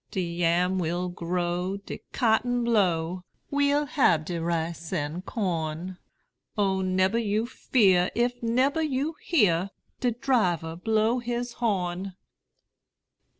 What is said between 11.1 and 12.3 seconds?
his horn!